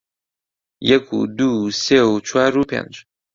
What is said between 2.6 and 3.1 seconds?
پێنج